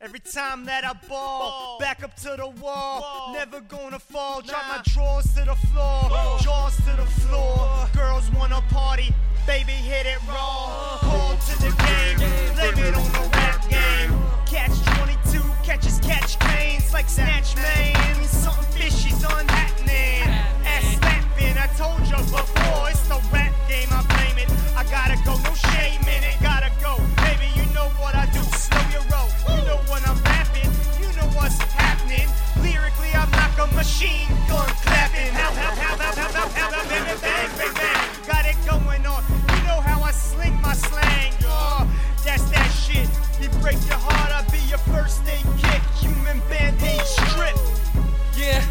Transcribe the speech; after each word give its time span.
Every 0.00 0.20
time 0.20 0.64
that 0.66 0.84
I 0.84 0.92
ball, 1.08 1.76
back 1.80 2.04
up 2.04 2.14
to 2.22 2.36
the 2.38 2.46
wall, 2.46 3.32
never 3.32 3.60
gonna 3.60 3.98
fall. 3.98 4.40
Drop 4.42 4.62
Nah. 4.68 4.76
my 4.76 4.82
drawers 4.84 5.24
to 5.34 5.44
the 5.44 5.56
floor, 5.56 6.02
Whoa. 6.08 6.38
jaws 6.40 6.76
to 6.76 6.92
the 6.96 7.06
floor. 7.26 7.88
Girls 7.92 8.30
wanna 8.30 8.62
party, 8.70 9.12
baby 9.44 9.72
hit 9.72 10.06
it 10.06 10.18
raw. 10.28 10.47
Break 43.60 43.78
your 43.86 43.98
heart, 43.98 44.30
I'll 44.32 44.50
be 44.50 44.58
your 44.68 44.78
first 44.78 45.22
aid 45.28 45.44
kick. 45.58 45.82
Human 46.00 46.40
band-aid 46.48 47.02
strip. 47.02 47.56
Yeah, 48.36 48.62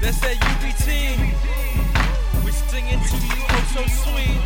that's 0.00 0.20
that 0.20 0.36
UVT. 0.38 1.18
We're 2.44 2.52
singing 2.52 3.00
to 3.00 3.16
you 3.18 3.42
oh 3.50 3.64
so 3.74 3.82
sweet. 4.04 4.40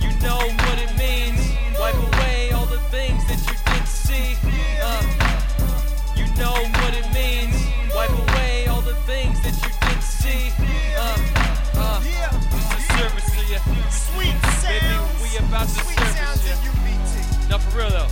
You 0.00 0.10
know 0.24 0.40
what 0.40 0.78
it 0.80 0.92
means. 0.96 1.42
Wipe 1.78 1.94
away 1.94 2.52
all 2.52 2.66
the 2.66 2.80
things 2.88 3.22
that 3.28 3.40
you 3.44 3.56
didn't 3.68 3.88
see. 3.88 4.36
Uh, 4.80 5.02
you 6.16 6.26
know 6.40 6.56
what 6.80 6.92
it 6.96 7.06
means. 7.12 7.56
Wipe 7.94 8.10
away 8.10 8.66
all 8.68 8.80
the 8.80 8.96
things 9.04 9.42
that 9.42 9.54
you 9.62 9.70
didn't 9.84 10.02
see. 10.02 10.50
Uh, 10.96 11.16
uh, 11.74 12.00
it's 12.02 12.72
a 12.72 12.80
service 12.96 13.28
to 13.36 13.42
you. 13.52 13.60
Sweet 13.90 14.34
Baby, 14.66 14.96
we 15.22 15.36
about 15.38 15.68
to 15.68 15.95
UVT. 17.46 17.50
No, 17.50 17.58
for 17.58 17.78
real 17.78 17.90
though. 17.90 18.08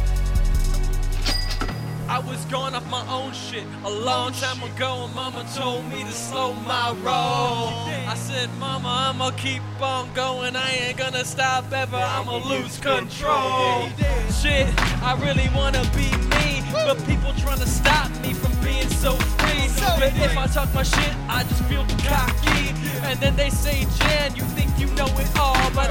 I 2.06 2.18
was 2.18 2.44
going 2.44 2.74
off 2.74 2.88
my 2.90 3.04
own 3.08 3.32
shit 3.32 3.64
a 3.84 3.90
long 3.90 4.32
time 4.34 4.62
ago, 4.62 5.04
and 5.06 5.14
mama 5.14 5.44
told 5.54 5.84
me 5.86 6.04
to 6.04 6.12
slow 6.12 6.52
my 6.52 6.90
roll. 7.02 7.88
I 8.06 8.14
said, 8.14 8.50
Mama, 8.58 9.10
I'ma 9.10 9.30
keep 9.32 9.62
on 9.80 10.12
going, 10.12 10.54
I 10.54 10.70
ain't 10.70 10.98
gonna 10.98 11.24
stop 11.24 11.72
ever, 11.72 11.96
I'ma 11.96 12.36
lose 12.46 12.78
control. 12.78 13.88
Shit, 14.30 14.68
I 15.02 15.18
really 15.24 15.48
wanna 15.56 15.82
be 15.96 16.10
me, 16.28 16.62
but 16.72 16.98
people 17.06 17.32
trying 17.38 17.58
to 17.60 17.66
stop 17.66 18.10
me 18.20 18.34
from 18.34 18.52
being 18.62 18.88
so 18.90 19.12
free. 19.12 19.68
But 19.98 20.12
if 20.16 20.36
I 20.36 20.46
talk 20.46 20.72
my 20.74 20.82
shit, 20.82 21.14
I 21.28 21.42
just 21.44 21.62
feel 21.64 21.86
cocky. 22.04 22.74
And 23.02 23.18
then 23.20 23.34
they 23.36 23.50
say, 23.50 23.86
Jan, 23.98 24.34
you 24.36 24.42
think 24.56 24.70
you 24.78 24.86
know 24.94 25.06
it 25.06 25.38
all, 25.38 25.43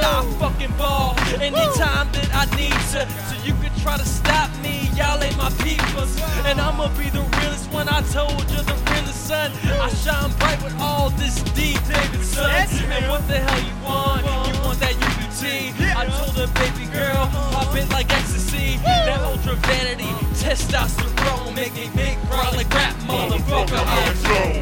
I 0.03 0.23
fucking 0.37 0.75
ball 0.77 1.15
anytime 1.39 2.11
that 2.11 2.29
I 2.35 2.45
need 2.55 2.75
to. 2.91 3.07
So 3.27 3.35
you 3.45 3.53
could 3.61 3.75
try 3.81 3.97
to 3.97 4.05
stop 4.05 4.51
me, 4.61 4.89
y'all 4.95 5.21
ain't 5.23 5.37
my 5.37 5.49
peoples. 5.63 6.19
And 6.45 6.59
I'ma 6.59 6.87
be 6.97 7.09
the 7.09 7.23
realest 7.39 7.71
one, 7.71 7.87
I 7.87 8.01
told 8.11 8.43
you, 8.51 8.61
the 8.63 8.75
realest 8.91 9.27
son. 9.27 9.51
I 9.65 9.89
shine 9.89 10.31
bright 10.39 10.61
with 10.63 10.75
all 10.79 11.09
this 11.11 11.41
D, 11.55 11.77
David 11.87 12.23
son. 12.23 12.51
And 12.91 13.07
what 13.09 13.25
the 13.27 13.39
hell 13.39 13.61
you 13.63 13.75
want? 13.83 14.25
You 14.47 14.59
want 14.63 14.79
that 14.79 14.93
UVT? 14.93 15.71
I 15.95 16.05
told 16.05 16.35
her, 16.35 16.47
baby 16.59 16.85
girl, 16.91 17.27
pop 17.55 17.75
it 17.75 17.89
like 17.89 18.11
ecstasy. 18.11 18.77
That 18.83 19.21
ultra 19.21 19.55
vanity, 19.55 20.11
testosterone, 20.35 21.55
make 21.55 21.73
me 21.75 21.89
big, 21.95 22.19
bro, 22.27 22.43
like 22.51 22.69
rap 22.73 22.95
motherfucker. 23.07 23.83